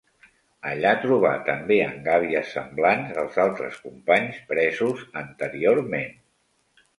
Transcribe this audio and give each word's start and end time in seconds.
Allà 0.67 0.93
trobà, 1.01 1.33
també 1.49 1.75
en 1.87 1.93
gàbies 2.07 2.49
semblants, 2.55 3.11
els 3.25 3.37
altres 3.45 3.77
companys 3.85 4.41
presos 4.53 5.05
anteriorment. 5.23 6.19